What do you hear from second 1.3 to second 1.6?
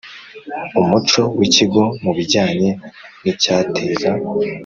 w